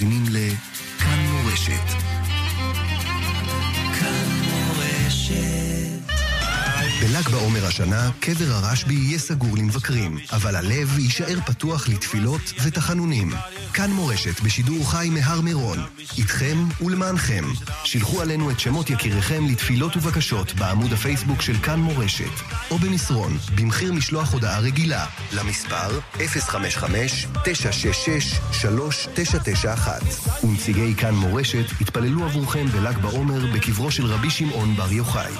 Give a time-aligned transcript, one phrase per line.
[0.00, 0.95] מאזינים לכאן
[7.96, 13.30] השנה, קבר הרשב"י יהיה סגור למבקרים, אבל הלב יישאר פתוח לתפילות ותחנונים.
[13.74, 15.78] כאן מורשת בשידור חי מהר מירון.
[16.18, 17.44] איתכם ולמענכם.
[17.84, 22.30] שילחו עלינו את שמות יקיריכם לתפילות ובקשות בעמוד הפייסבוק של כאן מורשת,
[22.70, 26.18] או במסרון, במחיר משלוח הודעה רגילה, למספר 055-966-3991.
[30.44, 35.32] ונציגי כאן מורשת יתפללו עבורכם בל"ג בעומר בקברו של רבי שמעון בר יוחאי.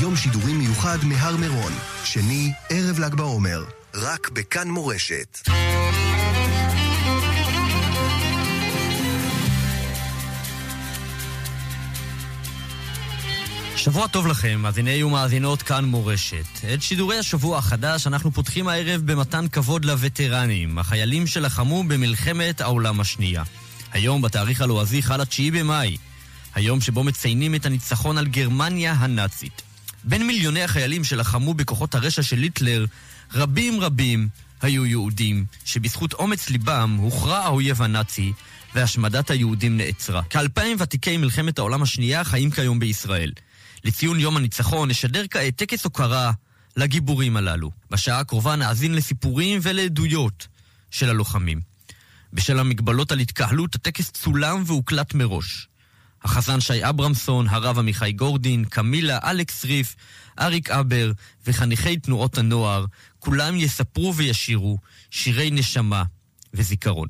[0.00, 1.72] יום שידורים מיוחד מהר מירון,
[2.04, 3.64] שני, ערב ל"ג בעומר,
[3.94, 5.48] רק בכאן מורשת.
[13.76, 16.74] שבוע טוב לכם, מאזיני ומאזינות כאן מורשת.
[16.74, 23.42] את שידורי השבוע החדש אנחנו פותחים הערב במתן כבוד לווטרנים, החיילים שלחמו במלחמת העולם השנייה.
[23.92, 25.96] היום, בתאריך הלועזי, חל התשיעי במאי,
[26.54, 29.67] היום שבו מציינים את הניצחון על גרמניה הנאצית.
[30.04, 32.86] בין מיליוני החיילים שלחמו בכוחות הרשע של היטלר,
[33.34, 34.28] רבים רבים
[34.62, 38.32] היו יהודים, שבזכות אומץ ליבם הוכרע האויב הנאצי
[38.74, 40.22] והשמדת היהודים נעצרה.
[40.22, 43.32] כאלפיים ותיקי מלחמת העולם השנייה חיים כיום בישראל.
[43.84, 46.32] לציון יום הניצחון נשדר כעת טקס הוקרה
[46.76, 47.70] לגיבורים הללו.
[47.90, 50.46] בשעה הקרובה נאזין לסיפורים ולעדויות
[50.90, 51.60] של הלוחמים.
[52.32, 55.68] בשל המגבלות על התקהלות, הטקס צולם והוקלט מראש.
[56.24, 59.96] החזן שי אברמסון, הרב עמיחי גורדין, קמילה, אלכס ריף,
[60.40, 61.12] אריק אבר
[61.46, 62.84] וחניכי תנועות הנוער,
[63.18, 64.78] כולם יספרו וישירו
[65.10, 66.02] שירי נשמה
[66.54, 67.08] וזיכרון.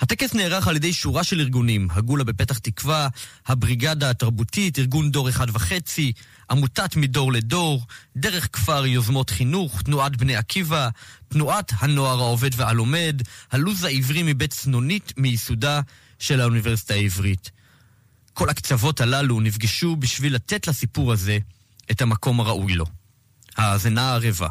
[0.00, 3.08] הטקס נערך על ידי שורה של ארגונים, הגולה בפתח תקווה,
[3.46, 6.12] הבריגדה התרבותית, ארגון דור אחד וחצי,
[6.50, 7.82] עמותת מדור לדור,
[8.16, 10.88] דרך כפר יוזמות חינוך, תנועת בני עקיבא,
[11.28, 13.22] תנועת הנוער העובד והלומד,
[13.52, 15.80] הלו"ז העברי מבית צנונית מייסודה
[16.18, 17.57] של האוניברסיטה העברית.
[18.38, 21.38] כל הקצוות הללו נפגשו בשביל לתת לסיפור הזה
[21.90, 22.84] את המקום הראוי לו.
[23.56, 24.48] האזנה ערבה.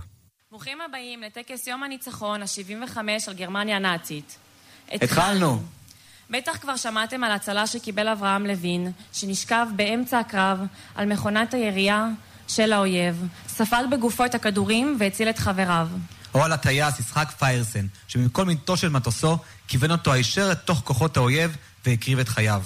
[0.51, 4.37] ברוכים הבאים לטקס יום הניצחון ה-75 על גרמניה הנאצית.
[4.91, 5.63] התחלנו.
[6.29, 10.59] בטח כבר שמעתם על הצלה שקיבל אברהם לוין, שנשכב באמצע הקרב
[10.95, 12.07] על מכונת הירייה
[12.47, 15.87] של האויב, ספג בגופו את הכדורים והציל את חבריו.
[16.33, 21.55] או על הטייס יצחק פיירסן, שמכל מיטו של מטוסו כיוון אותו הישר לתוך כוחות האויב
[21.85, 22.63] והקריב את חייו.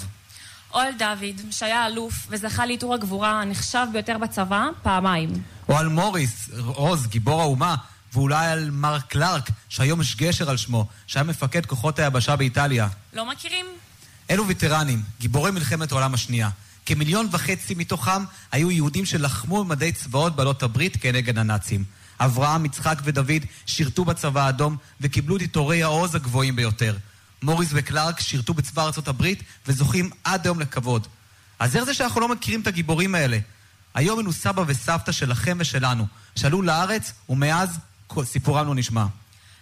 [0.72, 5.30] או על דוד, שהיה אלוף וזכה לעיטור הגבורה הנחשב ביותר בצבא פעמיים.
[5.68, 7.74] או על מוריס, עוז, גיבור האומה,
[8.12, 12.88] ואולי על מר קלארק, שהיום יש גשר על שמו, שהיה מפקד כוחות היבשה באיטליה.
[13.12, 13.66] לא מכירים?
[14.30, 16.50] אלו וטרנים, גיבורי מלחמת העולם השנייה.
[16.86, 21.84] כמיליון וחצי מתוכם היו יהודים שלחמו במדי צבאות בעלות הברית כנגד הנאצים.
[22.20, 26.96] אברהם, יצחק ודוד שירתו בצבא האדום וקיבלו את עיטורי העוז הגבוהים ביותר.
[27.42, 31.06] מוריס וקלארק שירתו בצבא ארצות הברית וזוכים עד היום לכבוד.
[31.58, 33.38] אז איך זה שאנחנו לא מכירים את הגיבורים האלה?
[33.94, 36.06] היום אנו סבא וסבתא שלכם ושלנו,
[36.36, 37.78] שעלו לארץ ומאז
[38.24, 39.04] סיפורם לא נשמע.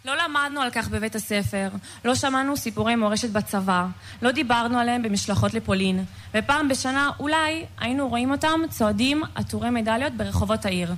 [0.05, 1.69] לא למדנו על כך בבית הספר,
[2.05, 3.87] לא שמענו סיפורי מורשת בצבא,
[4.23, 10.65] לא דיברנו עליהם במשלחות לפולין, ופעם בשנה אולי היינו רואים אותם צועדים עטורי מדליות ברחובות
[10.65, 10.95] העיר.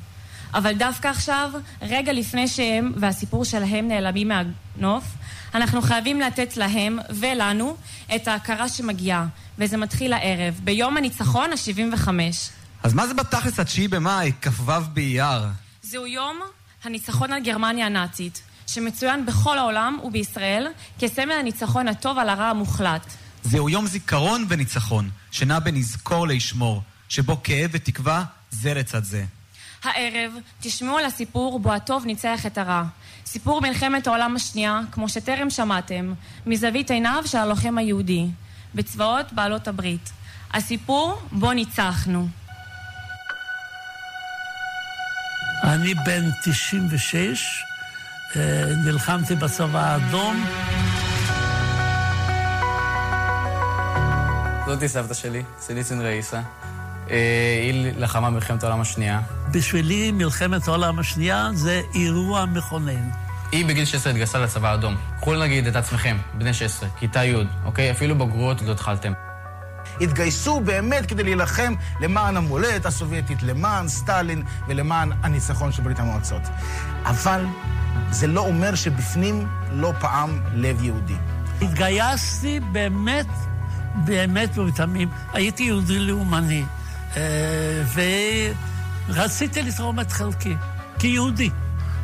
[0.54, 1.50] אבל דווקא עכשיו,
[1.82, 5.04] רגע לפני שהם והסיפור שלהם נעלמים מהנוף,
[5.54, 7.76] אנחנו חייבים לתת להם ולנו
[8.14, 9.26] את ההכרה שמגיעה,
[9.58, 12.08] וזה מתחיל הערב, ביום הניצחון ה-75.
[12.82, 15.42] אז מה זה בתכלס התשיעי במאי, כ"ו באייר?
[15.82, 16.40] זהו יום
[16.84, 20.66] הניצחון על גרמניה הנאצית, שמצוין בכל העולם ובישראל
[20.98, 23.06] כסמל הניצחון הטוב על הרע המוחלט.
[23.42, 29.24] זהו יום זיכרון וניצחון, שנע בין לזכור לישמור, שבו כאב ותקווה זה לצד זה.
[29.82, 32.84] הערב תשמעו על הסיפור בו הטוב ניצח את הרע.
[33.32, 36.12] סיפור מלחמת העולם השנייה, כמו שטרם שמעתם,
[36.46, 38.26] מזווית עיניו של הלוחם היהודי,
[38.74, 40.10] בצבאות בעלות הברית.
[40.54, 42.28] הסיפור בו ניצחנו.
[45.64, 47.64] אני בן 96,
[48.84, 50.44] נלחמתי בצבא האדום.
[54.66, 56.40] זאתי סבתא שלי, סליצין ראיסה.
[57.62, 59.20] היא לחמה במלחמת העולם השנייה.
[59.50, 63.21] בשבילי מלחמת העולם השנייה זה אירוע מכונן.
[63.52, 64.96] היא בגיל 16 התגייסה לצבא האדום.
[65.20, 67.90] קחו נגיד את עצמכם, בני 16, כיתה י', אוקיי?
[67.90, 69.12] אפילו בגרויות עוד לא התחלתם.
[70.00, 76.42] התגייסו באמת כדי להילחם למען המולדת הסובייטית, למען סטלין ולמען הניצחון של ברית המועצות.
[77.04, 77.46] אבל
[78.10, 81.16] זה לא אומר שבפנים לא פעם לב יהודי.
[81.62, 83.26] התגייסתי באמת,
[83.94, 85.08] באמת ובתמים.
[85.32, 86.64] הייתי יהודי לאומני,
[89.08, 90.56] ורציתי לתרום את חלקי,
[90.98, 91.50] כיהודי.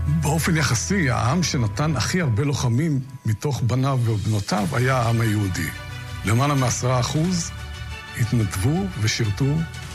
[0.09, 5.69] באופן יחסי, העם שנתן הכי הרבה לוחמים מתוך בניו ובנותיו היה העם היהודי.
[6.25, 7.51] למעלה מעשרה אחוז
[8.21, 9.55] התנדבו ושירתו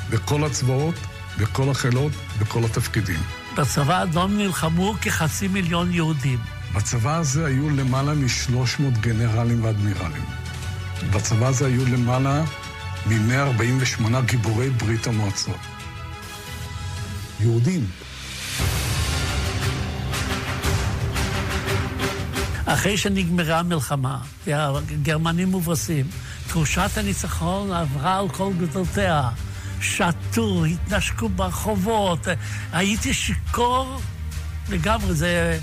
[0.09, 0.95] בכל הצבאות,
[1.39, 3.19] בכל החילות, בכל התפקידים.
[3.57, 6.39] בצבא האדום נלחמו כחצי מיליון יהודים.
[6.75, 10.25] בצבא הזה היו למעלה מ-300 גנרלים ואדמירלים.
[11.11, 12.43] בצבא הזה היו למעלה
[13.05, 15.59] מ-148 גיבורי ברית המועצות.
[17.39, 17.85] יהודים.
[22.65, 26.07] אחרי שנגמרה המלחמה, והגרמנים מובסים,
[26.47, 29.29] תחושת הניצחון עברה על כל גדולתיה.
[29.81, 32.27] שתו, התנשקו ברחובות,
[32.71, 34.01] הייתי שיכור
[34.69, 35.59] לגמרי, זה...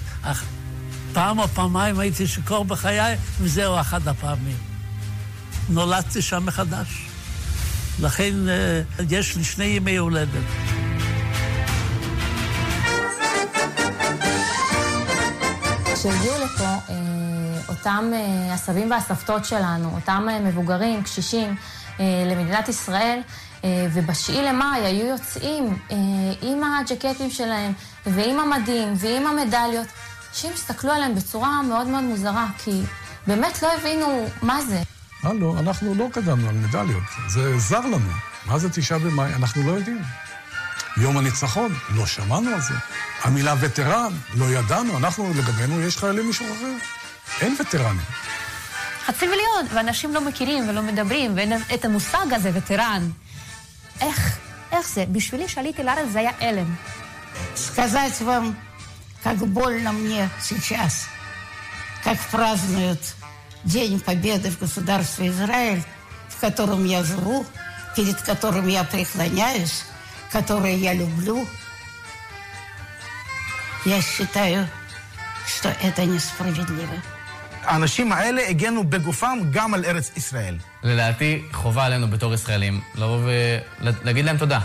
[1.12, 4.56] פעם או פעמיים הייתי שיכור בחיי, וזהו אחת הפעמים.
[5.68, 7.06] נולדתי שם מחדש.
[8.00, 10.69] לכן אה, יש לי שני ימי הולדת.
[16.00, 16.76] כשהגיעו לפה אה,
[17.68, 21.56] אותם אה, הסבים והסבתות שלנו, אותם מבוגרים, קשישים,
[22.26, 23.20] למדינת ישראל,
[23.64, 25.78] ובשאי למאי היו יוצאים
[26.42, 27.72] עם הג'קטים שלהם,
[28.06, 29.86] ועם המדים, ועם המדליות.
[30.28, 32.82] אנשים הסתכלו עליהם בצורה מאוד מאוד מוזרה, כי
[33.26, 34.82] באמת לא הבינו מה זה.
[35.22, 38.10] הלו, אנחנו לא קדמנו על מדליות, זה זר לנו.
[38.46, 39.34] מה זה תשעה במאי?
[39.34, 40.02] אנחנו לא יודעים.
[40.97, 42.73] יום הניצחון, לא שמענו על זה.
[43.23, 46.79] המילה וטרן, לא ידענו, אנחנו, לגבינו יש חיילים משוחררים.
[47.41, 48.05] אין וטרנים.
[49.05, 53.09] חצי מיליון, ואנשים לא מכירים ולא מדברים, ואין את המושג הזה, וטרן.
[54.01, 54.37] איך,
[54.71, 55.05] איך זה?
[55.11, 56.75] בשבילי שעליתי לארץ זה היה הלם.
[57.55, 58.55] Сказать вам,
[59.23, 61.07] как больно мне сейчас,
[62.03, 63.01] как празднуют
[63.63, 65.83] День Победы в государстве Израиль,
[66.29, 67.45] в котором я живу,
[67.95, 69.83] перед которым я преклоняюсь,
[70.31, 71.47] которое я люблю.
[73.85, 74.67] Я считаю,
[75.47, 76.97] что это несправедливо.
[77.63, 80.57] האנשים האלה הגנו בגופם גם על ארץ ישראל.
[80.83, 83.19] לדעתי, חובה עלינו בתור ישראלים לבוא
[83.81, 84.59] ולהגיד להם תודה.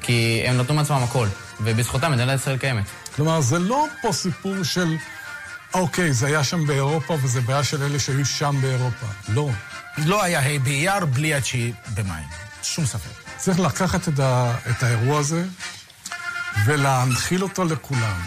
[0.00, 1.28] כי הם נתנו מעצמם הכל,
[1.60, 2.84] ובזכותם מדינת ישראל קיימת.
[3.16, 4.96] כלומר, זה לא פה סיפור של
[5.74, 9.06] אוקיי, זה היה שם באירופה, וזה בעיה של אלה שהיו שם באירופה.
[9.28, 9.48] לא.
[9.98, 12.22] לא היה ה' באייר בלי התשיעי במאי.
[12.62, 13.25] שום ספק.
[13.37, 15.45] צריך לקחת את, ה, את האירוע הזה
[16.65, 18.21] ולהנחיל אותו לכולם.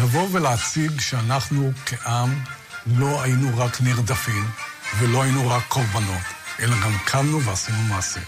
[0.00, 2.42] לבוא ולהציג שאנחנו כעם
[2.86, 4.50] לא היינו רק נרדפים
[4.98, 6.22] ולא היינו רק קורבנות,
[6.60, 8.20] אלא גם קמנו ועשינו מעשה.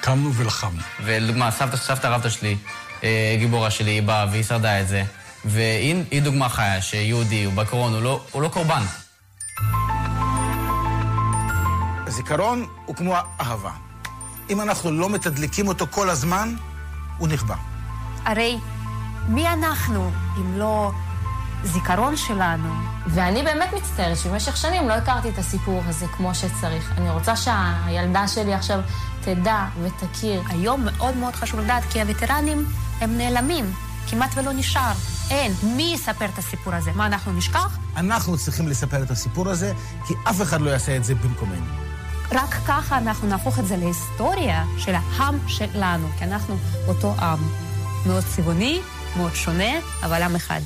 [0.00, 0.82] קמנו ולחמנו.
[1.04, 2.56] ולדוגמה, סבתא, סבתא רבתא שלי,
[3.04, 5.04] אה, גיבורה שלי, היא באה והיא שרדה את זה.
[5.44, 8.82] והיא דוגמה חיה שיהודי הוא בקרון, הוא לא, הוא לא קורבן.
[12.06, 13.87] הזיכרון הוא כמו אהבה.
[14.50, 16.54] אם אנחנו לא מתדלקים אותו כל הזמן,
[17.18, 17.54] הוא נכבה.
[18.24, 18.58] הרי
[19.28, 20.92] מי אנחנו אם לא
[21.64, 22.68] זיכרון שלנו?
[23.06, 26.92] ואני באמת מצטערת שבמשך שנים לא הכרתי את הסיפור הזה כמו שצריך.
[26.96, 28.80] אני רוצה שהילדה שלי עכשיו
[29.20, 30.42] תדע ותכיר.
[30.48, 32.66] היום מאוד מאוד חשוב לדעת, כי הווטרנים
[33.00, 33.72] הם נעלמים.
[34.10, 34.92] כמעט ולא נשאר.
[35.30, 35.52] אין.
[35.62, 36.92] מי יספר את הסיפור הזה?
[36.92, 37.78] מה, אנחנו נשכח?
[37.96, 39.72] אנחנו צריכים לספר את הסיפור הזה,
[40.06, 41.87] כי אף אחד לא יעשה את זה במקומנו.
[42.32, 46.56] רק ככה אנחנו נהפוך את זה להיסטוריה של העם שלנו, כי אנחנו
[46.88, 47.38] אותו עם.
[48.06, 48.80] מאוד צבעוני,
[49.16, 50.60] מאוד שונה, אבל עם אחד.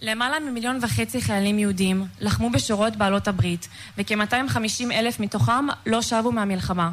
[0.00, 3.68] למעלה ממיליון וחצי חיילים יהודים לחמו בשורות בעלות הברית,
[3.98, 6.90] וכ-250 אלף מתוכם לא שבו מהמלחמה.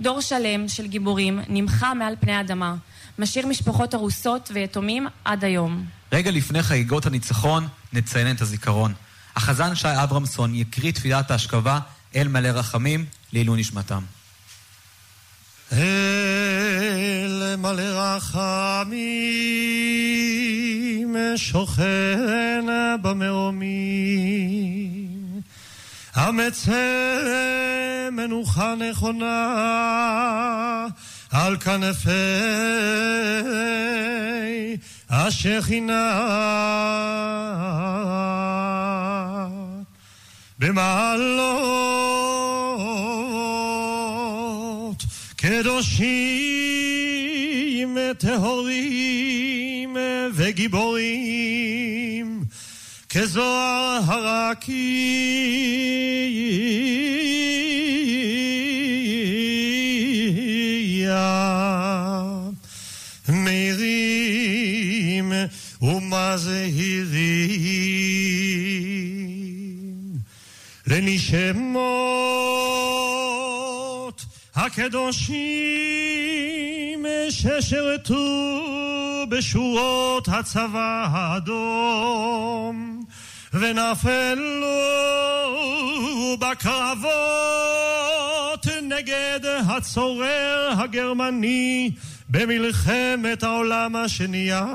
[0.00, 2.74] דור שלם של גיבורים נמחה מעל פני האדמה.
[3.18, 5.84] משאיר משפחות הרוסות ויתומים עד היום.
[6.12, 8.94] רגע לפני חגיגות הניצחון, נציין את הזיכרון.
[9.36, 11.78] החזן שי אברמסון יקריא תפילת ההשכבה
[12.16, 14.02] אל מלא רחמים לעילוי נשמתם.
[15.72, 19.16] אל מלא רחמים
[21.36, 22.64] שוכן
[23.02, 24.46] במרומים
[26.14, 26.72] המצא
[28.12, 29.56] מנוחה נכונה
[31.30, 32.10] על כנפי
[35.10, 36.12] השכינה
[40.58, 42.16] במעלות
[45.36, 46.16] קדושים
[48.18, 49.96] טהורים
[50.34, 51.76] וגיבורים
[53.08, 54.76] כזוהר הרקיע
[63.28, 65.32] מהירים
[65.82, 67.95] ומזהירים
[70.96, 71.86] לנשמות
[74.54, 75.36] הקדושים
[77.30, 78.14] ששרתו
[79.28, 83.04] בשורות הצבא האדום
[83.52, 84.66] ונפלו
[86.38, 87.06] בקרבות
[88.82, 91.90] נגד הצורר הגרמני
[92.28, 94.66] במלחמת העולם השנייה.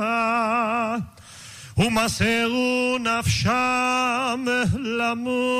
[1.77, 5.51] ומסרו נפשם למות.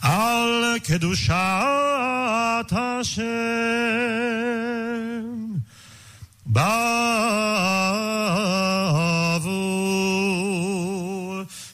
[0.00, 1.32] על קדושת
[2.70, 3.22] השם
[6.46, 6.88] בעבור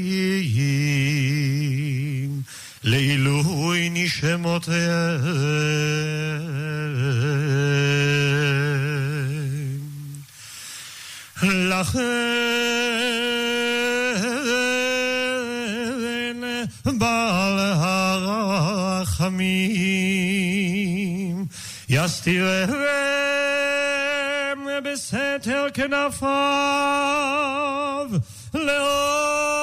[4.23, 4.67] Shemot
[11.43, 11.99] Lachem
[17.01, 19.39] Baal Harachamim
[21.89, 22.71] Yastirem
[24.85, 26.23] Besetel Kenafav
[28.55, 29.63] Leolamim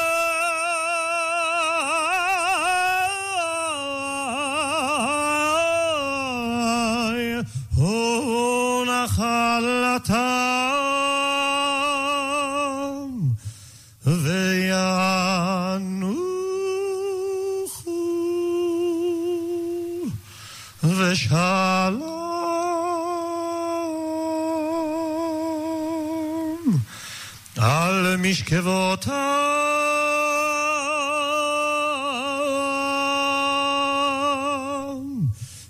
[28.50, 29.12] על משכבותם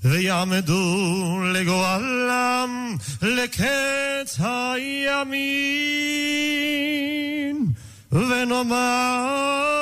[0.05, 5.57] ויעמדו לגואלם לקץ הימין
[8.13, 9.80] ונאמר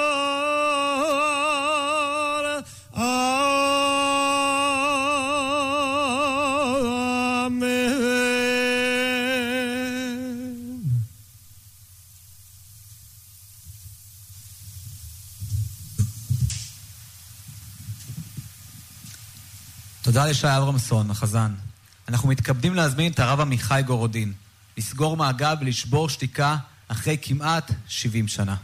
[20.29, 21.53] לשי אברמסון, החזן.
[22.07, 24.33] אנחנו מתכבדים להזמין את הרב עמיחי גורודין,
[24.77, 28.55] לסגור מעגל ולשבור שתיקה אחרי כמעט 70 שנה.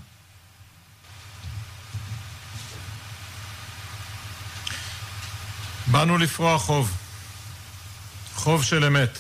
[5.88, 6.98] באנו לפרוע חוב.
[8.36, 9.20] חוב של אמת.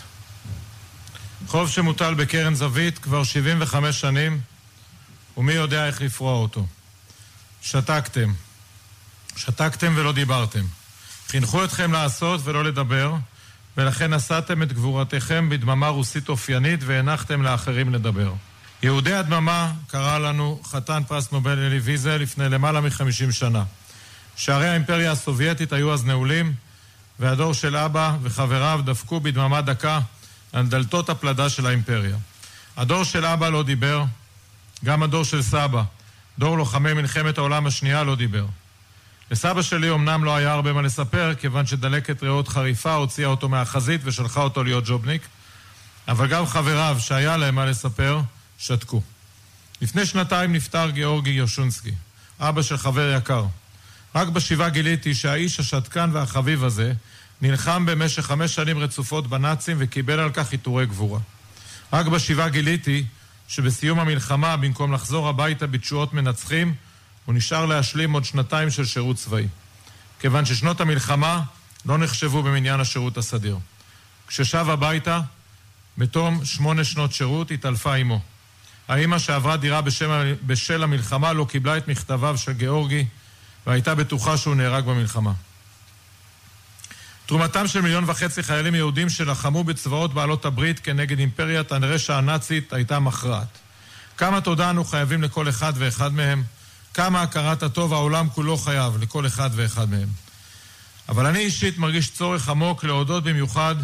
[1.47, 4.41] חוב שמוטל בקרן זווית כבר 75 שנים,
[5.37, 6.65] ומי יודע איך לפרוע אותו.
[7.61, 8.33] שתקתם.
[9.35, 10.65] שתקתם ולא דיברתם.
[11.27, 13.15] חינכו אתכם לעשות ולא לדבר,
[13.77, 18.33] ולכן נשאתם את גבורתכם בדממה רוסית אופיינית והנחתם לאחרים לדבר.
[18.83, 23.63] יהודי הדממה קרא לנו חתן פרס נובל אלי ויזל לפני למעלה מ-50 שנה.
[24.35, 26.53] שערי האימפריה הסובייטית היו אז נעולים,
[27.19, 29.99] והדור של אבא וחבריו דפקו בדממה דקה
[30.53, 32.17] על דלתות הפלדה של האימפריה.
[32.77, 34.03] הדור של אבא לא דיבר,
[34.85, 35.83] גם הדור של סבא,
[36.39, 38.45] דור לוחמי מלחמת העולם השנייה, לא דיבר.
[39.31, 44.01] לסבא שלי אמנם לא היה הרבה מה לספר, כיוון שדלקת ריאות חריפה הוציאה אותו מהחזית
[44.03, 45.21] ושלחה אותו להיות ג'ובניק,
[46.07, 48.21] אבל גם חבריו, שהיה להם מה לספר,
[48.57, 49.01] שתקו.
[49.81, 51.91] לפני שנתיים נפטר גיאורגי יושונסקי,
[52.39, 53.45] אבא של חבר יקר.
[54.15, 56.93] רק בשבעה גיליתי שהאיש השתקן והחביב הזה
[57.41, 61.19] נלחם במשך חמש שנים רצופות בנאצים וקיבל על כך עיטורי גבורה.
[61.93, 63.05] רק בשבעה גיליתי
[63.47, 66.73] שבסיום המלחמה, במקום לחזור הביתה בתשואות מנצחים,
[67.25, 69.47] הוא נשאר להשלים עוד שנתיים של שירות צבאי.
[70.19, 71.41] כיוון ששנות המלחמה
[71.85, 73.57] לא נחשבו במניין השירות הסדיר.
[74.27, 75.21] כששב הביתה,
[75.97, 78.21] בתום שמונה שנות שירות, התעלפה אמו.
[78.87, 83.05] האימא שעברה דירה בשם, בשל המלחמה לא קיבלה את מכתביו של גיאורגי
[83.67, 85.31] והייתה בטוחה שהוא נהרג במלחמה.
[87.25, 92.99] תרומתם של מיליון וחצי חיילים יהודים שלחמו בצבאות בעלות הברית כנגד אימפריית הרשע הנאצית הייתה
[92.99, 93.47] מכרעת.
[94.17, 96.43] כמה תודה אנו חייבים לכל אחד ואחד מהם,
[96.95, 100.07] כמה הכרת הטוב העולם כולו חייב לכל אחד ואחד מהם.
[101.09, 103.75] אבל אני אישית מרגיש צורך עמוק להודות במיוחד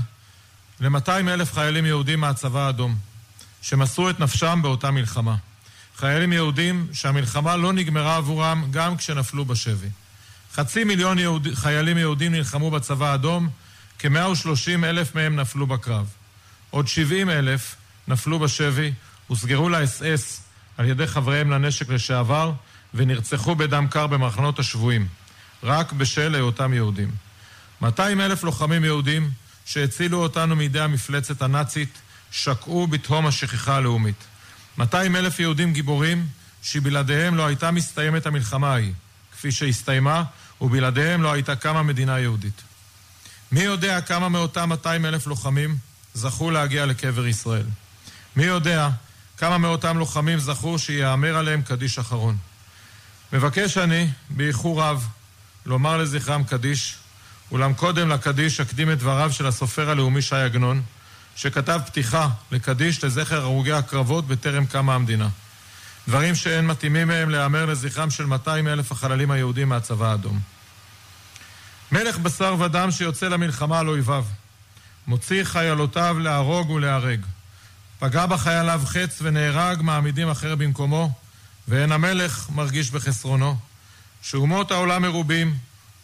[0.80, 2.96] ל-200 אלף חיילים יהודים מהצבא האדום,
[3.62, 5.36] שמסרו את נפשם באותה מלחמה.
[5.98, 9.90] חיילים יהודים שהמלחמה לא נגמרה עבורם גם כשנפלו בשבי.
[10.54, 11.48] חצי מיליון יהוד...
[11.54, 13.50] חיילים יהודים נלחמו בצבא האדום,
[14.00, 16.08] כ-130 אלף מהם נפלו בקרב.
[16.70, 17.76] עוד 70 אלף
[18.08, 18.94] נפלו בשבי,
[19.28, 20.42] הוסגרו לאס-אס
[20.78, 22.52] על ידי חבריהם לנשק לשעבר,
[22.94, 25.08] ונרצחו בדם קר במחנות השבויים,
[25.64, 27.12] רק בשל היותם יהודים.
[27.82, 29.30] 200 אלף לוחמים יהודים
[29.66, 31.98] שהצילו אותנו מידי המפלצת הנאצית,
[32.32, 34.16] שקעו בתהום השכחה הלאומית.
[34.78, 36.28] 200 אלף יהודים גיבורים
[36.64, 38.94] שבלעדיהם לא הייתה מסתיימת המלחמה ההיא,
[39.32, 40.24] כפי שהסתיימה,
[40.62, 42.62] ובלעדיהם לא הייתה קמה מדינה יהודית.
[43.52, 45.78] מי יודע כמה מאותם 200 אלף לוחמים
[46.14, 47.66] זכו להגיע לקבר ישראל?
[48.36, 48.90] מי יודע
[49.38, 52.38] כמה מאותם לוחמים זכו שיאמר עליהם קדיש אחרון?
[53.34, 55.08] מבקש אני, באיחור רב,
[55.66, 56.96] לומר לזכרם קדיש,
[57.52, 60.82] אולם קודם לקדיש אקדים את דבריו של הסופר הלאומי ש"י עגנון,
[61.36, 65.30] שכתב פתיחה לקדיש לזכר הרוגי הקרבות בטרם קמה המדינה.
[66.08, 70.40] דברים שאין מתאימים מהם להיאמר לזכרם של 200 אלף החללים היהודים מהצבא האדום.
[71.92, 74.26] מלך בשר ודם שיוצא למלחמה על אויביו,
[75.08, 77.22] מוציא חיילותיו להרוג ולהרג.
[78.00, 81.12] פגע בחייליו חץ ונהרג, מעמידים אחר במקומו,
[81.72, 83.58] ואין המלך מרגיש בחסרונו,
[84.22, 85.58] שאומות העולם מרובים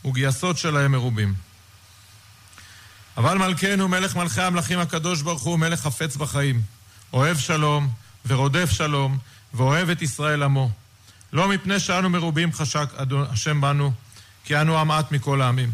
[0.06, 1.34] וגייסות שלהם מרובים.
[3.18, 6.62] אבל מלכנו, מלך מלכי המלכים הקדוש ברוך הוא, מלך חפץ בחיים,
[7.14, 7.90] אוהב שלום
[8.26, 9.18] ורודף שלום,
[9.54, 10.72] ואוהב את ישראל עמו.
[11.34, 12.90] לא מפני שאנו מרובים חשק
[13.30, 13.92] השם בנו,
[14.44, 15.72] כי אנו המעט מכל העמים.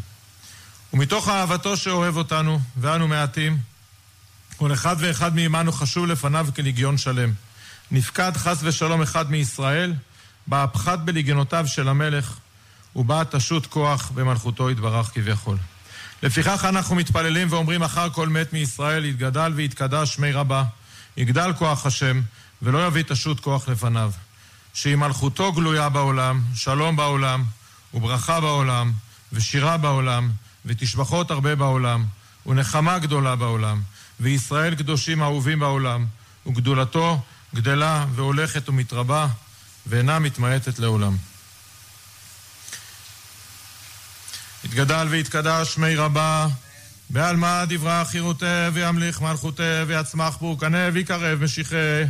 [0.93, 3.57] ומתוך אהבתו שאוהב אותנו, ואנו מעטים,
[4.57, 7.33] כל אחד ואחד מעמנו חשוב לפניו כלגיון שלם.
[7.93, 9.93] נפקד חס ושלום אחד מישראל,
[10.47, 12.37] בא הפחת בלגיונותיו של המלך,
[12.95, 15.57] ובא תשות כוח במלכותו יתברך כביכול.
[16.23, 20.63] לפיכך אנחנו מתפללים ואומרים אחר כל מת מישראל יתגדל ויתקדש שמי רבה,
[21.17, 22.21] יגדל כוח השם,
[22.61, 24.11] ולא יביא תשות כוח לפניו.
[24.73, 27.43] שהיא מלכותו גלויה בעולם, שלום בעולם,
[27.93, 28.91] וברכה בעולם,
[29.33, 30.31] ושירה בעולם,
[30.65, 32.05] ותשבחות הרבה בעולם,
[32.45, 33.81] ונחמה גדולה בעולם,
[34.19, 36.05] וישראל קדושים אהובים בעולם,
[36.47, 37.21] וגדולתו
[37.55, 39.27] גדלה והולכת ומתרבה,
[39.87, 41.17] ואינה מתמעטת לעולם.
[44.63, 46.47] יתגדל ויתקדש שמי רבה,
[47.09, 52.03] בעלמא דברה חירותי, וימליך מלכותי, ויצמח פורקנה, ויקרב משיחי.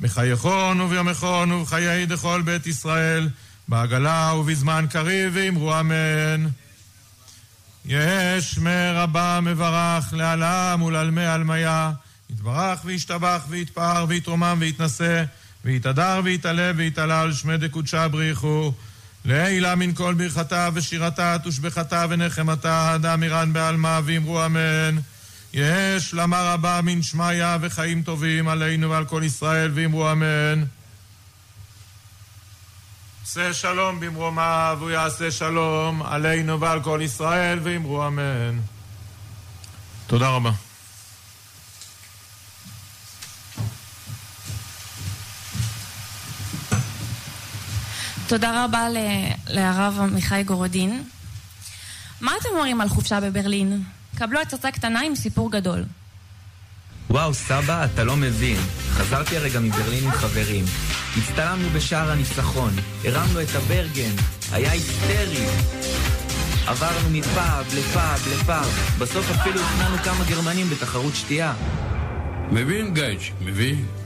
[0.00, 3.28] בחייכון וביומכון ובחיי דכל בית ישראל,
[3.68, 6.46] בעגלה ובזמן קריב, ואמרו אמן.
[7.84, 11.92] יש מרבה מברך לעלם ולעלמי עלמיה,
[12.42, 15.24] יתברך וישתבח ויתפאר ויתרומם ויתנשא,
[15.64, 18.72] ויתהדר ויתעלה ויתעלל שמי דקודשה בריחו.
[19.24, 24.98] לעילה מן כל ברכתה ושירתה תושבחתה ונחמתה, דאמירן בעלמא ואמרו אמן.
[25.52, 30.64] יש למה רבה מן שמיא וחיים טובים עלינו ועל כל ישראל, ואמרו אמן.
[33.24, 38.58] עשה שלום במרומיו, הוא יעשה שלום עלינו ועל כל ישראל, ואמרו אמן.
[40.06, 40.71] תודה רבה.
[48.26, 48.88] תודה רבה
[49.48, 51.02] לרב עמיחי גורודין.
[52.20, 53.82] מה אתם אומרים על חופשה בברלין?
[54.16, 55.84] קבלו הצצה קטנה עם סיפור גדול.
[57.10, 58.56] וואו, סבא, אתה לא מבין.
[58.90, 60.64] חזרתי הרגע מברלין עם חברים.
[61.18, 62.72] הצטלמנו בשער הניצחון,
[63.04, 64.14] הרמנו את הברגן,
[64.52, 65.46] היה היסטרי.
[66.66, 71.54] עברנו מפאב לפאב לפאב, בסוף אפילו הכנענו כמה גרמנים בתחרות שתייה.
[72.50, 74.01] מבין, גייץ', מבין.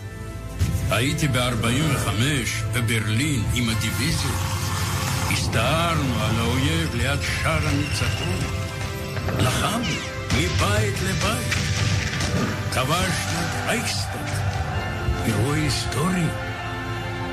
[0.91, 2.09] הייתי ב-45
[2.73, 4.31] בברלין עם הדיוויזיה.
[5.33, 8.39] הסתערנו על האויב ליד שער הניצחון.
[9.39, 9.95] לחמנו
[10.33, 11.55] מבית לבית.
[12.73, 14.29] כבשנו רייכסטאג.
[15.27, 16.27] אירוע היסטורי.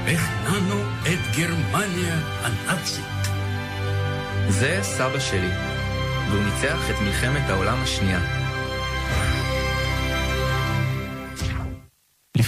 [0.08, 3.06] הכנענו את גרמניה הנאצית.
[4.50, 5.52] זה סבא שלי,
[6.30, 8.43] והוא ניצח את מלחמת העולם השנייה.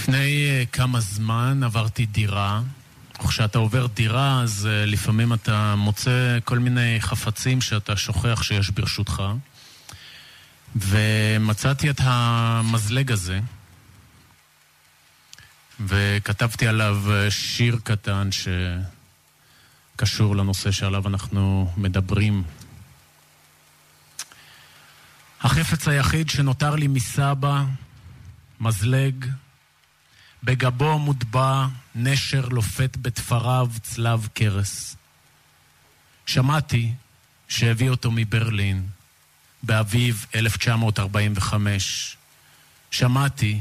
[0.06, 2.60] לפני אה, כמה זמן עברתי דירה.
[3.28, 9.22] כשאתה עובר דירה, אז uh, לפעמים אתה מוצא כל מיני חפצים שאתה שוכח שיש ברשותך.
[10.76, 13.40] ומצאתי את המזלג הזה,
[15.80, 18.28] וכתבתי עליו uh, שיר קטן
[19.96, 22.42] שקשור לנושא שעליו אנחנו מדברים.
[25.42, 27.64] החפץ היחיד שנותר לי מסבא,
[28.60, 29.26] מזלג,
[30.46, 34.96] בגבו מוטבע נשר לופת בתפריו צלב קרס.
[36.26, 36.92] שמעתי
[37.48, 38.86] שהביא אותו מברלין
[39.62, 42.16] באביב 1945.
[42.90, 43.60] שמעתי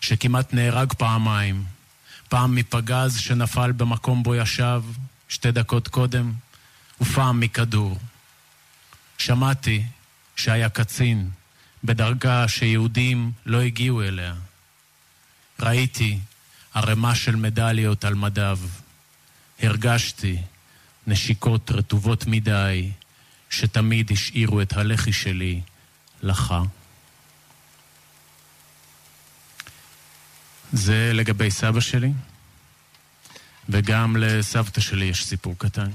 [0.00, 1.64] שכמעט נהרג פעמיים,
[2.28, 4.82] פעם מפגז שנפל במקום בו ישב
[5.28, 6.32] שתי דקות קודם,
[7.00, 7.98] ופעם מכדור.
[9.18, 9.84] שמעתי
[10.36, 11.30] שהיה קצין
[11.84, 14.34] בדרגה שיהודים לא הגיעו אליה.
[15.62, 16.18] ראיתי
[16.74, 18.58] ערימה של מדליות על מדיו.
[19.60, 20.38] הרגשתי
[21.06, 22.90] נשיקות רטובות מדי,
[23.50, 25.60] שתמיד השאירו את הלחי שלי
[26.22, 26.54] לך.
[30.72, 32.12] זה לגבי סבא שלי,
[33.68, 35.90] וגם לסבתא שלי יש סיפור קטן.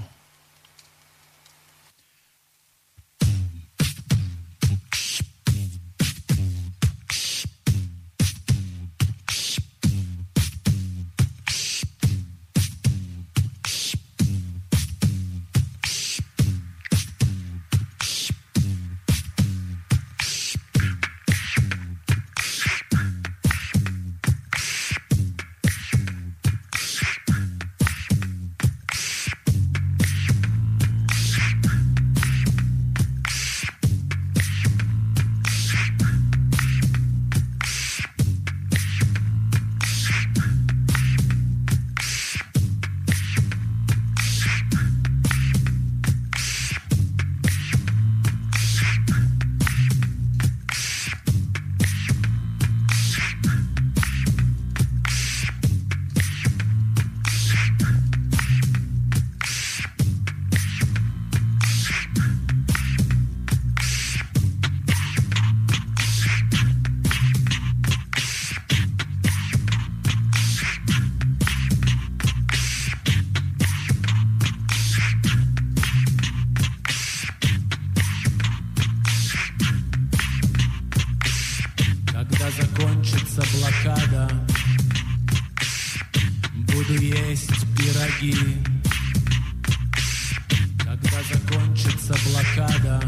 [91.04, 93.02] Когда закончится блокада,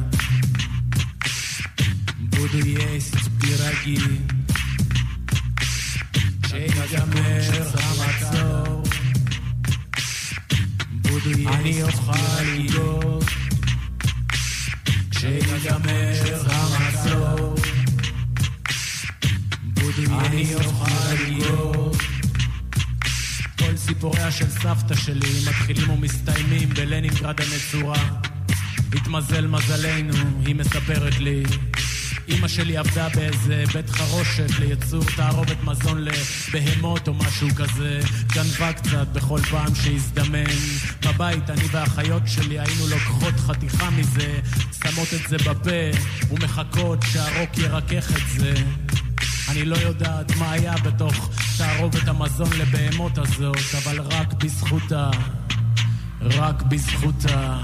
[2.32, 4.00] буду есть пироги.
[11.04, 13.20] Буду есть пироги.
[15.20, 16.14] כשיגמר
[16.46, 17.56] המצור,
[19.74, 20.02] בודו
[20.34, 21.99] יהיה חריגות
[32.50, 38.00] שלי עבדה באיזה בית חרושת לייצור תערובת מזון לבהמות או משהו כזה.
[38.34, 40.44] גנבה קצת בכל פעם שהזדמן.
[41.06, 44.40] בבית אני והאחיות שלי היינו לוקחות חתיכה מזה,
[44.84, 46.00] שמות את זה בפה
[46.32, 48.54] ומחכות שהרוק ירכך את זה.
[49.52, 55.12] אני לא יודעת מה היה בתוך תערובת המזון לבהמות הזאת, אבל רק בזכותה,
[56.22, 57.58] רק בזכותה.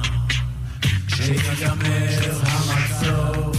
[1.07, 3.51] כשיגמר המצור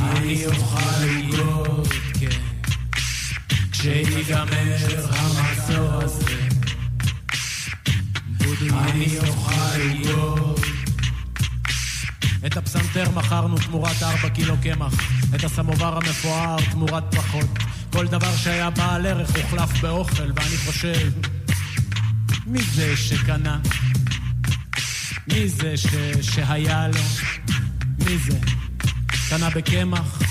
[0.00, 1.88] אני אוכל לגעות,
[2.20, 2.40] כן.
[3.72, 4.76] כשיגמר
[5.10, 6.24] המצור הזה,
[8.70, 10.79] אני אוכל לגעות.
[12.46, 14.94] את הפסנתר מכרנו תמורת ארבע קילו קמח,
[15.34, 17.58] את הסמובר המפואר תמורת פחות.
[17.92, 21.10] כל דבר שהיה בעל ערך הוחלף באוכל, ואני חושב,
[22.46, 23.58] מי זה שקנה?
[25.28, 25.86] מי זה ש...
[26.20, 27.00] שהיה לו?
[27.98, 28.38] מי זה?
[29.28, 30.22] קנה בקמח,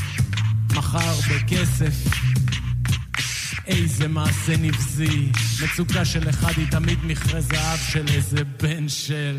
[0.76, 1.94] מכר בכסף.
[3.68, 5.30] איזה מעשה נבזי,
[5.64, 9.38] מצוקה של אחד היא תמיד מכרה זהב של איזה בן של...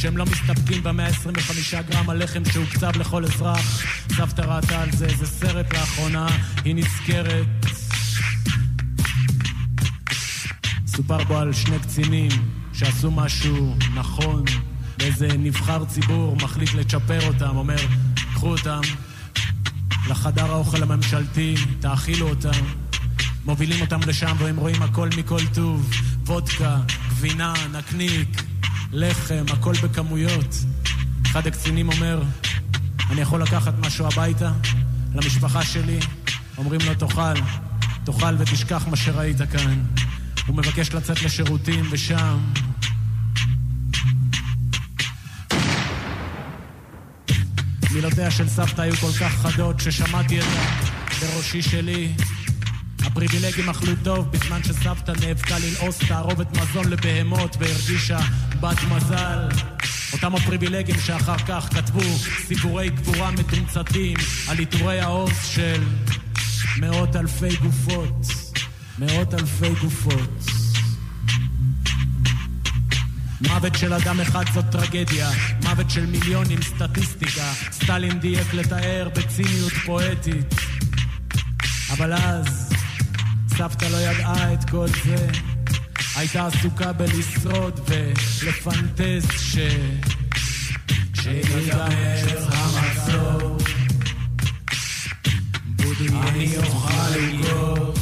[0.00, 3.84] שהם לא מסתפקים ב-125 גרם הלחם שהוקצב לכל אזרח.
[4.16, 6.26] סבתא ראתה על זה איזה סרט לאחרונה,
[6.64, 7.89] היא נזכרת.
[10.96, 12.30] סופר בו על שני קצינים
[12.72, 14.44] שעשו משהו נכון,
[14.98, 17.76] ואיזה נבחר ציבור מחליט לצ'פר אותם, אומר,
[18.34, 18.80] קחו אותם
[20.08, 22.64] לחדר האוכל הממשלתי, תאכילו אותם.
[23.44, 25.90] מובילים אותם לשם והם רואים הכל מכל טוב,
[26.26, 26.76] וודקה,
[27.10, 28.42] גבינה, נקניק,
[28.92, 30.54] לחם, הכל בכמויות.
[31.26, 32.22] אחד הקצינים אומר,
[33.10, 34.52] אני יכול לקחת משהו הביתה
[35.14, 35.98] למשפחה שלי?
[36.58, 37.34] אומרים לו, תאכל,
[38.04, 39.84] תאכל ותשכח מה שראית כאן.
[40.46, 42.38] הוא מבקש לצאת לשירותים, ושם...
[47.92, 52.12] מילותיה של סבתא היו כל כך חדות, ששמעתי את זה בראשי שלי.
[53.02, 58.18] הפריבילגים אכלו טוב בזמן שסבתא נאבקה ללעוס תערובת מזון לבהמות והרגישה
[58.60, 59.48] בת מזל.
[60.12, 64.16] אותם הפריבילגים שאחר כך כתבו סיפורי גבורה מתומצתים
[64.48, 65.82] על עיטורי העוז של
[66.80, 68.26] מאות אלפי גופות,
[69.00, 70.44] מאות אלפי גופות.
[73.40, 75.30] מוות של אדם אחד זאת טרגדיה,
[75.62, 77.52] מוות של מיליונים סטטיסטיקה.
[77.72, 80.54] סטלין דייק לתאר בציניות פואטית.
[81.90, 82.72] אבל אז,
[83.48, 85.28] סבתא לא ידעה את כל זה.
[86.16, 89.58] הייתה עסוקה בלשרוד ולפנטז ש...
[91.12, 91.88] כשיגמר
[92.52, 93.58] המצור,
[96.28, 96.92] אני אוכל
[97.50, 97.99] עוגות.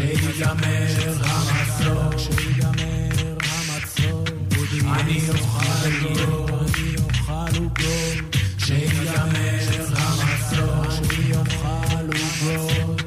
[0.00, 4.24] כשיגמר המצור, כשיגמר המצור,
[4.92, 9.18] אני אוכל עוגות, אני אוכל עוגות, כשיגמר
[9.96, 13.02] המצור, אני אוכל עוגות,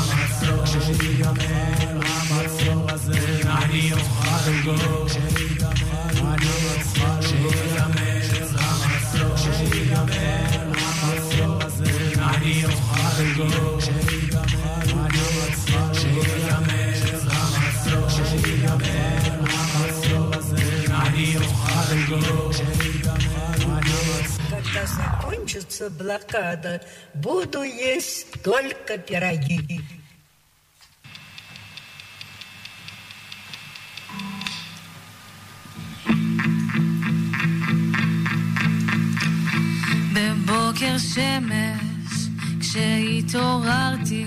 [0.05, 5.11] המצור, כשיגמר המצור הזה, אני אוכל עוגות,
[24.68, 26.82] Когда закончится блокада,
[27.16, 29.82] буду есть только пироги.
[40.14, 42.12] בבוקר שמש,
[42.60, 44.26] כשהתעוררתי,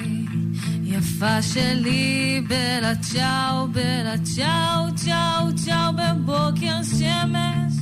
[0.82, 7.74] יפה שלי, בלה צ'או, בלה צ'או, צ'או, צ'או, בבוקר שמש,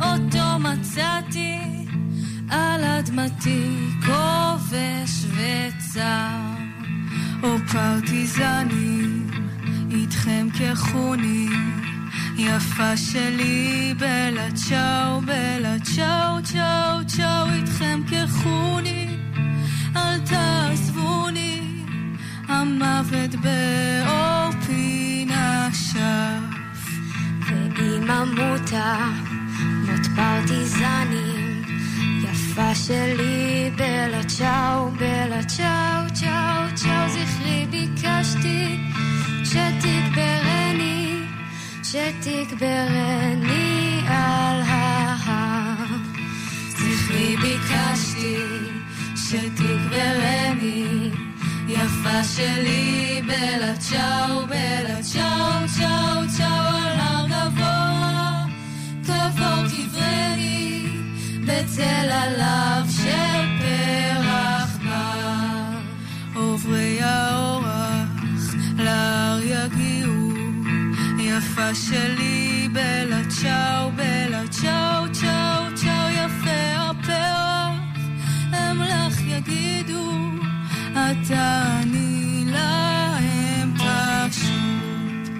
[0.00, 1.77] אותו מצאתי,
[2.49, 6.59] על אדמתי, כובש וצר.
[7.43, 9.27] או פרטיזנים,
[9.91, 11.89] איתכם כחונים.
[12.37, 19.17] יפה שלי, בלה צ'או, בלה צ'או, צ'או, צ'או, איתכם כחוני,
[19.95, 21.61] אל תעזבוני,
[22.47, 26.89] המוות באור פינה שף.
[27.47, 28.97] ואם אמותה,
[29.85, 31.38] מות פרטיזנים,
[32.89, 38.77] שלי, בלה צ'או, בלה צ'או, צ'או, צ'או, זכרי ביקשתי
[39.45, 41.21] שתגברני.
[41.83, 43.21] שתגברני
[44.07, 45.85] על ההר.
[46.69, 48.37] זכרי ביקשתי
[49.15, 51.11] שתגברני,
[51.67, 56.68] יפה שלי, בלה צ'או, בלה צ'או, צ'או, צ'או,
[61.69, 65.77] בצל עליו של פרח בר.
[66.35, 68.23] עוברי האורח
[68.77, 70.33] להר יגיעו
[71.19, 77.99] יפה שלי, בלה צ'או, בלה צ'או, צ'או, צ'או, יפה הפרח,
[78.53, 80.11] הם לך יגידו,
[80.91, 85.33] אתה אני להם פשוט.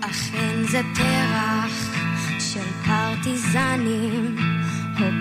[0.00, 1.96] אכן זה פרח
[2.38, 4.45] של פרטיזנים,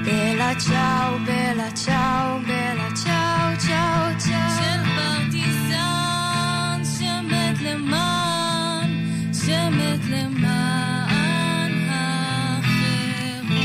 [0.05, 4.49] בלה צ'או, בלה צ'או, בלה צ'או, צ'או, צ'או.
[4.57, 8.89] של פרטיזן שמת למען
[9.33, 13.55] שמת למען החירות.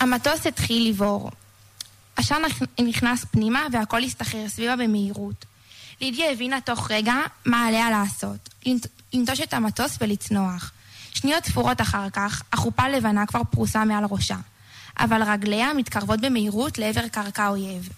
[0.00, 1.30] המטוס התחיל לבעור.
[2.16, 2.42] עשן
[2.78, 5.44] נכנס פנימה והכל הסתחרר סביבה במהירות.
[6.00, 7.14] לידיה הבינה תוך רגע
[7.44, 8.48] מה עליה לעשות.
[9.14, 10.72] לנט- לנטוש את המטוס ולצנוח.
[11.14, 14.36] שניות ספורות אחר כך, החופה הלבנה כבר פרוסה מעל ראשה.
[14.98, 17.88] אבל רגליה מתקרבות במהירות לעבר קרקע אויב.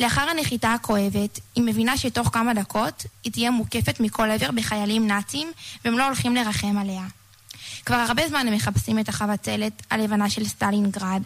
[0.00, 5.52] לאחר הנחיתה הכואבת, היא מבינה שתוך כמה דקות היא תהיה מוקפת מכל עבר בחיילים נאצים,
[5.84, 7.04] והם לא הולכים לרחם עליה.
[7.86, 11.22] כבר הרבה זמן הם מחפשים את החבצלת הלבנה של סטלינגרד.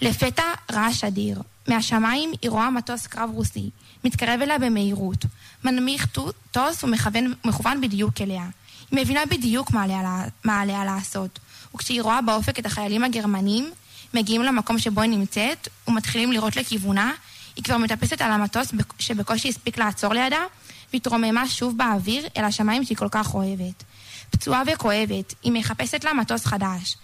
[0.00, 0.42] לפתע
[0.72, 1.42] רעש אדיר.
[1.68, 3.70] מהשמיים היא רואה מטוס קרב רוסי,
[4.04, 5.24] מתקרב אליה במהירות.
[5.64, 6.06] מנמיך
[6.50, 8.44] טוס ומכוון בדיוק אליה.
[8.90, 11.38] היא מבינה בדיוק מה עליה, מה עליה לעשות.
[11.74, 13.70] וכשהיא רואה באופק את החיילים הגרמנים,
[14.14, 17.12] מגיעים למקום שבו היא נמצאת, ומתחילים לירות לכיוונה,
[17.56, 20.40] היא כבר מטפסת על המטוס שבקושי הספיק לעצור לידה,
[20.92, 23.84] והתרוממה שוב באוויר אל השמיים שהיא כל כך אוהבת.
[24.30, 26.96] פצועה וכואבת, היא מחפשת לה מטוס חדש.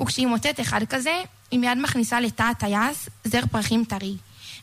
[0.00, 4.16] וכשהיא מוצאת אחד כזה, היא מיד מכניסה לתא הטייס זר פרחים טרי.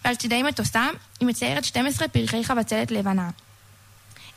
[0.05, 0.87] ועל צידי מטוסה
[1.19, 3.29] היא מציירת 12 פרחי חבצלת לבנה.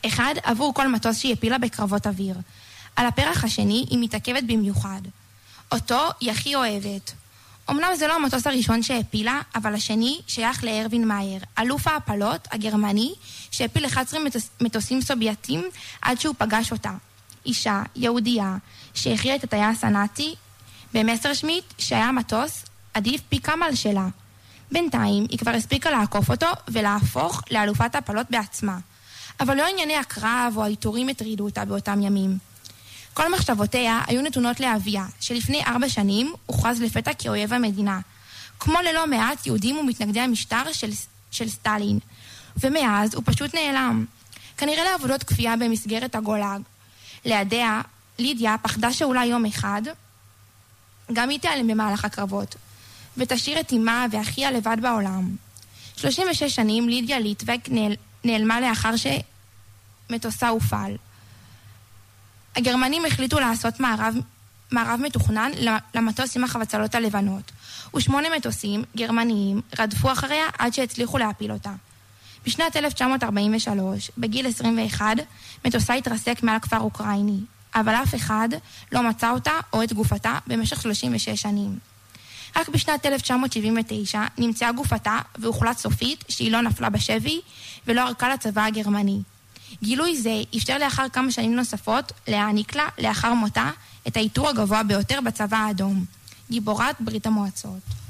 [0.05, 2.35] אחד עבור כל מטוס שהיא הפילה בקרבות אוויר.
[2.95, 5.01] על הפרח השני היא מתעכבת במיוחד.
[5.71, 7.13] אותו היא הכי אוהבת.
[7.69, 13.13] אמנם זה לא המטוס הראשון שהפילה, אבל השני שייך לארווין מאייר, אלוף ההפלות הגרמני
[13.51, 15.63] שהפיל 11 מטוס, מטוסים סובייטים
[16.01, 16.91] עד שהוא פגש אותה.
[17.45, 18.57] אישה, יהודייה,
[18.93, 20.35] שהכריעה את הטייס הנאצי
[20.95, 24.07] במסרשמיט, שהיה מטוס עדיף פי כמה על שלה.
[24.71, 28.77] בינתיים היא כבר הספיקה לעקוף אותו ולהפוך לאלופת הפלות בעצמה.
[29.39, 32.37] אבל לא ענייני הקרב או העיטורים הטרידו אותה באותם ימים.
[33.13, 37.99] כל מחשבותיה היו נתונות לאביה, שלפני ארבע שנים הוכרז לפתע כאויב המדינה.
[38.59, 40.89] כמו ללא מעט יהודים ומתנגדי המשטר של,
[41.31, 41.99] של סטלין.
[42.57, 44.05] ומאז הוא פשוט נעלם.
[44.57, 46.61] כנראה לעבודות כפייה במסגרת הגולאג.
[47.25, 47.81] לידיה,
[48.19, 49.81] לידיה פחדה שאולי יום אחד
[51.13, 52.55] גם היא תיעלם במהלך הקרבות,
[53.17, 55.35] ותשאיר את אמה ואחיה לבד בעולם.
[55.97, 58.93] 36 שנים לידיה ליטבק נעל, נעלמה לאחר
[60.09, 60.97] שמטוסה הופעל.
[62.55, 64.15] הגרמנים החליטו לעשות מערב,
[64.71, 65.51] מערב מתוכנן
[65.95, 67.51] למטוס עם החבצלות הלבנות,
[67.95, 71.71] ושמונה מטוסים גרמניים רדפו אחריה עד שהצליחו להפיל אותה.
[72.45, 75.05] בשנת 1943, בגיל 21,
[75.65, 77.39] מטוסה התרסק מעל כפר אוקראיני,
[77.75, 78.49] אבל אף אחד
[78.91, 81.79] לא מצא אותה או את גופתה במשך 36 שנים.
[82.55, 87.41] רק בשנת 1979 נמצאה גופתה והוחלט סופית שהיא לא נפלה בשבי
[87.87, 89.19] ולא ערקה לצבא הגרמני.
[89.83, 93.71] גילוי זה אפשר לאחר כמה שנים נוספות להעניק לה, לאחר מותה,
[94.07, 96.05] את העיטור הגבוה ביותר בצבא האדום.
[96.51, 98.04] גיבורת ברית המועצות.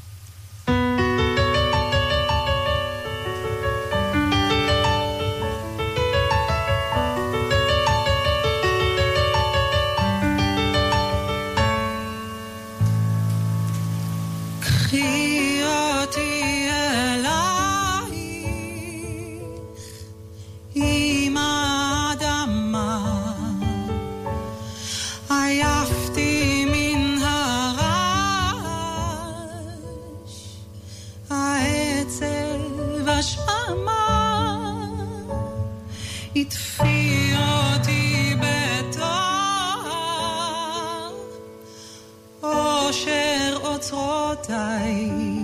[44.47, 45.34] 在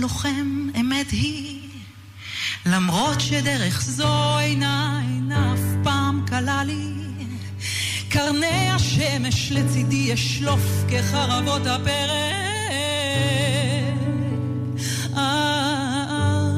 [0.00, 1.60] הלוחם, אמת היא.
[2.66, 6.88] למרות שדרך זו אינה, אינה אף פעם קלה לי.
[8.08, 12.32] קרני השמש לצידי אשלוף כחרבות הפרא.
[15.16, 16.52] אה,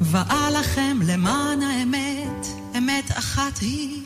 [0.00, 2.46] ואלחם למען האמת,
[2.78, 4.02] אמת אחת היא.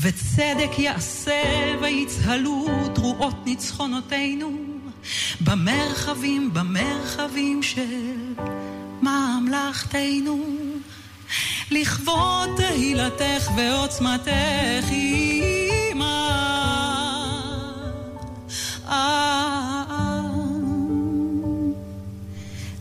[0.00, 1.42] וצדק יעשה
[1.82, 4.73] ויצהלו תרועות ניצחונותינו
[5.40, 8.34] במרחבים, במרחבים של
[9.02, 10.44] ממלכתנו.
[11.70, 16.24] לכבוד תהילתך ועוצמתך, אימא.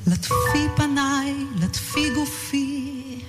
[0.07, 3.19] לטפי פניי, לטפי גופי,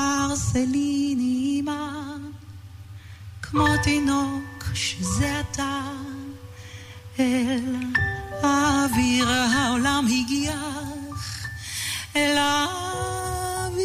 [0.00, 1.90] ארסליני אמא,
[3.42, 6.07] כמו תינוק שזה אתה.
[7.20, 7.74] אל
[8.42, 11.46] האוויר העולם הגיח
[12.16, 13.78] אל האוויר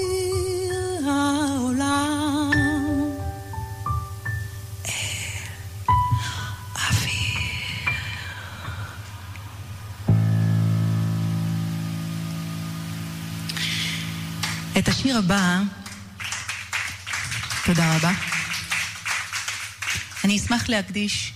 [1.09, 2.51] העולם
[14.77, 15.59] את השיר הבא,
[17.65, 18.11] תודה רבה.
[20.23, 21.33] אני אשמח להקדיש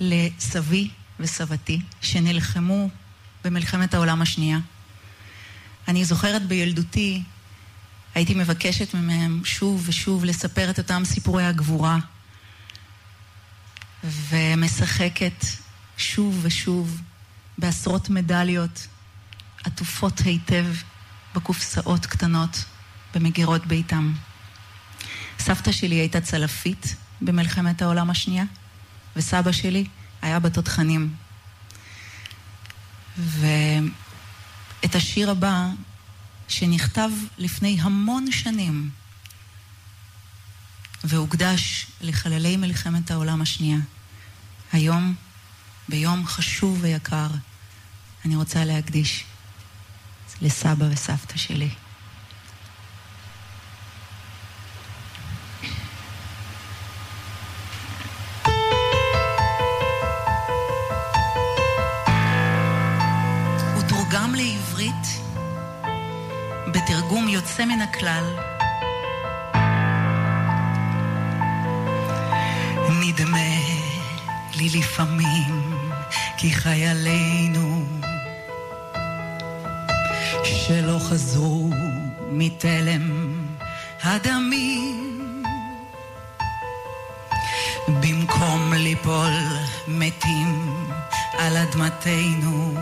[0.00, 0.90] לסבי
[1.20, 2.88] וסבתי, שנלחמו
[3.44, 4.58] במלחמת העולם השנייה.
[5.88, 7.22] אני זוכרת בילדותי,
[8.14, 11.98] הייתי מבקשת מהם שוב ושוב לספר את אותם סיפורי הגבורה,
[14.04, 15.44] ומשחקת
[15.96, 17.02] שוב ושוב
[17.58, 18.86] בעשרות מדליות
[19.64, 20.66] עטופות היטב
[21.34, 22.64] בקופסאות קטנות
[23.14, 24.12] במגירות ביתם.
[25.38, 28.44] סבתא שלי הייתה צלפית במלחמת העולם השנייה,
[29.16, 29.84] וסבא שלי
[30.22, 31.14] היה בתותחנים.
[33.18, 35.68] ואת השיר הבא,
[36.48, 38.90] שנכתב לפני המון שנים,
[41.04, 43.78] והוקדש לחללי מלחמת העולם השנייה.
[44.72, 45.14] היום,
[45.88, 47.28] ביום חשוב ויקר,
[48.24, 49.24] אני רוצה להקדיש
[50.42, 51.70] לסבא וסבתא שלי.
[68.06, 68.36] הכלל.
[73.00, 73.38] נדמה
[74.56, 75.72] לי לפעמים
[76.36, 77.84] כי חיילינו
[80.44, 81.70] שלא חזרו
[82.30, 83.32] מתלם
[84.02, 85.42] הדמים
[87.88, 89.32] במקום ליפול
[89.88, 90.74] מתים
[91.38, 92.74] על אדמתנו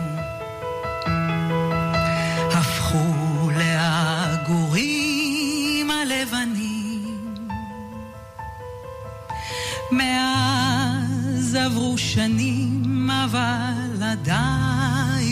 [12.15, 15.25] שנים אבל עדיין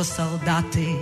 [0.01, 0.97] что солдаты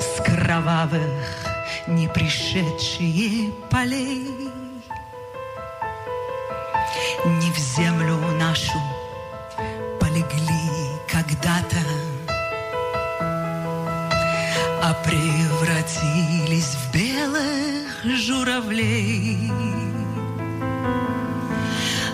[0.00, 1.46] с кровавых
[1.86, 4.26] не пришедшие полей
[7.24, 8.78] не в землю нашу
[10.00, 10.70] полегли
[11.06, 11.82] когда-то,
[14.82, 19.52] а превратились в белых журавлей.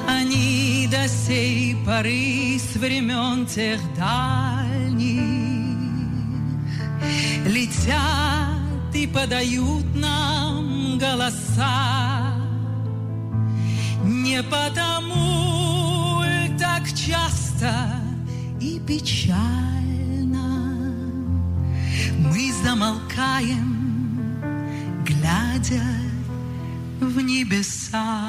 [0.06, 2.37] Они до сей поры
[2.72, 5.22] с времен тех дальних
[7.46, 12.34] летят и подают нам голоса.
[14.04, 16.22] Не потому
[16.58, 17.72] так часто
[18.60, 20.48] и печально
[22.18, 24.42] мы замолкаем,
[25.06, 25.84] глядя
[27.00, 28.27] в небеса.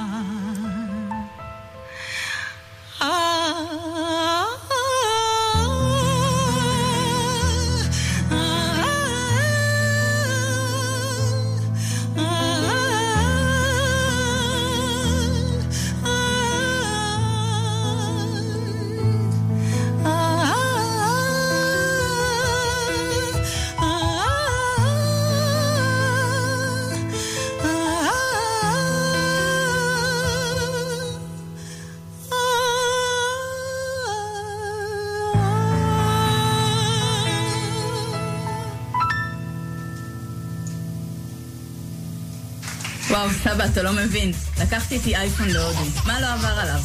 [43.19, 44.31] וואו, סבא, אתה לא מבין.
[44.61, 45.85] לקחתי איתי אייפון להודו.
[46.05, 46.81] מה לא עבר עליו?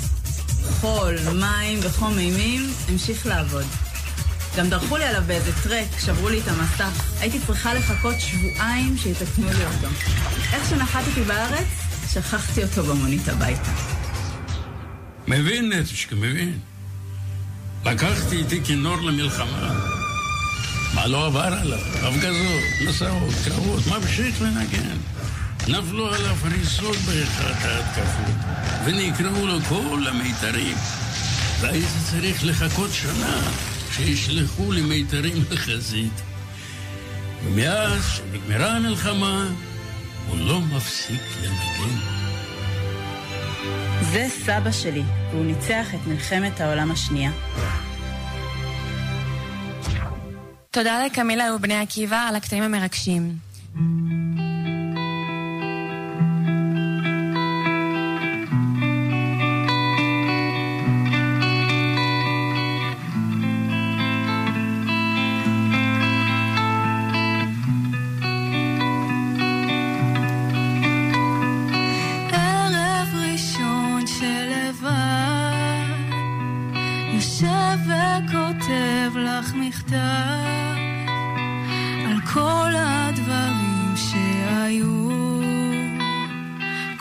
[0.81, 3.65] חול, מים וחום אימים, המשיך לעבוד.
[4.57, 7.21] גם דרכו לי עליו באיזה טרק, שברו לי את המסך.
[7.21, 9.89] הייתי צריכה לחכות שבועיים שיתקנו לי אותו.
[10.53, 11.67] איך שנחתתי בארץ,
[12.13, 13.71] שכחתי אותו במונית הביתה.
[15.29, 16.59] מבין, נטושקה, מבין.
[17.85, 19.81] לקחתי איתי כינור למלחמה.
[20.95, 21.79] מה לא עבר עליו?
[22.03, 24.97] הפגזות, מסעות, קרבות, ממשיך לנגן.
[25.69, 28.35] נפלו עליו הריסות באחת ההתקפות,
[28.85, 30.77] ונקראו לו כל המיתרים.
[31.61, 33.41] והייתי צריך לחכות שנה
[33.93, 36.23] שישלחו לי מיתרים לחזית.
[37.45, 39.49] ומאז שנגמרה המלחמה,
[40.29, 41.97] הוא לא מפסיק לנגן.
[44.13, 47.31] זה סבא שלי, והוא ניצח את מלחמת העולם השנייה.
[50.71, 53.37] תודה לקמילה ובני עקיבא על הקטעים המרגשים.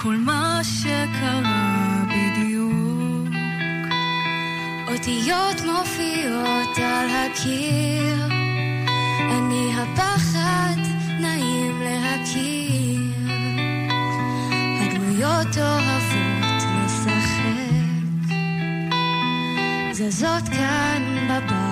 [0.03, 3.29] כל מה שקרה בדיוק.
[4.87, 8.27] אותיות מופיעות על הקיר,
[9.31, 10.81] אני הפחד,
[11.19, 13.01] נעים להכיר.
[14.81, 18.33] הדמויות אוהבות לשחק,
[19.91, 21.62] זזות כאן בבית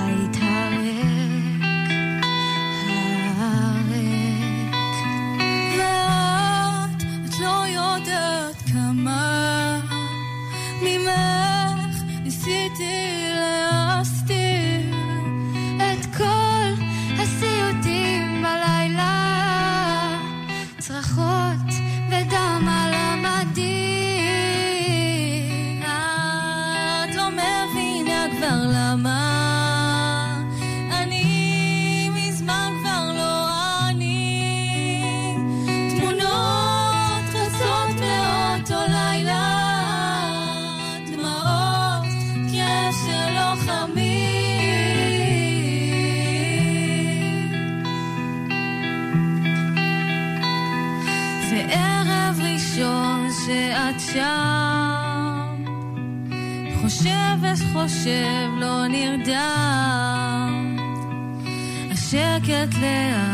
[62.81, 63.30] there.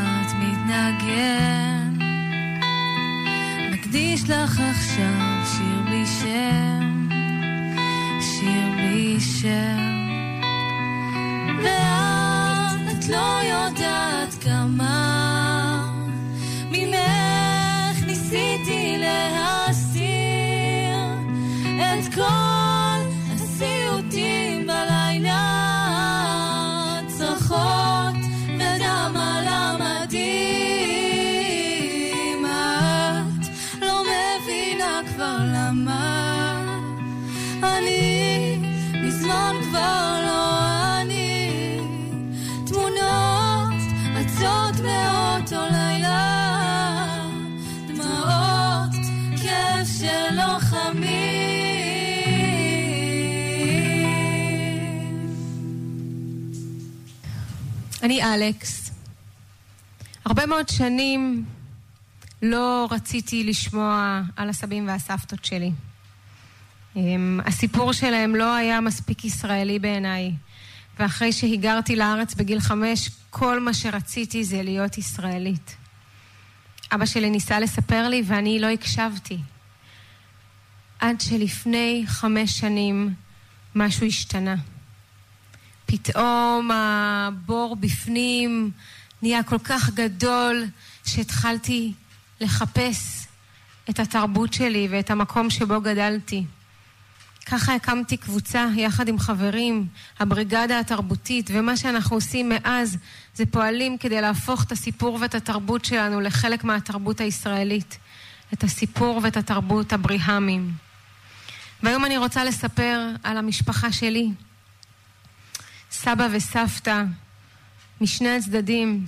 [58.34, 58.92] אלכס.
[60.26, 61.46] הרבה מאוד שנים
[62.42, 65.72] לא רציתי לשמוע על הסבים והסבתות שלי.
[66.96, 70.32] אמ, הסיפור שלהם לא היה מספיק ישראלי בעיניי,
[71.00, 75.76] ואחרי שהיגרתי לארץ בגיל חמש, כל מה שרציתי זה להיות ישראלית.
[76.92, 79.38] אבא שלי ניסה לספר לי ואני לא הקשבתי.
[81.00, 83.14] עד שלפני חמש שנים
[83.76, 84.56] משהו השתנה.
[85.88, 88.72] פתאום הבור בפנים
[89.22, 90.66] נהיה כל כך גדול
[91.06, 91.94] שהתחלתי
[92.42, 93.28] לחפש
[93.90, 96.44] את התרבות שלי ואת המקום שבו גדלתי.
[97.46, 99.88] ככה הקמתי קבוצה יחד עם חברים,
[100.20, 102.98] הבריגדה התרבותית, ומה שאנחנו עושים מאז
[103.36, 107.98] זה פועלים כדי להפוך את הסיפור ואת התרבות שלנו לחלק מהתרבות הישראלית.
[108.54, 110.72] את הסיפור ואת התרבות הבריהמים.
[111.84, 114.30] והיום אני רוצה לספר על המשפחה שלי.
[116.02, 117.04] סבא וסבתא
[118.02, 119.06] משני הצדדים,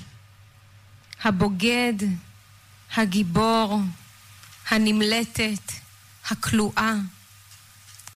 [1.24, 1.94] הבוגד,
[2.96, 3.82] הגיבור,
[4.70, 5.72] הנמלטת,
[6.30, 6.94] הכלואה,